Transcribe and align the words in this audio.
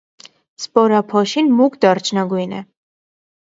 Սպորափոշին 0.63 1.53
մուգ 1.61 1.79
դարչնագույն 1.87 2.61
է։ 2.61 2.67